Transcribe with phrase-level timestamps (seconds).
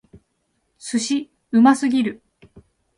[0.79, 1.29] 寿司！
[1.51, 2.23] うますぎる！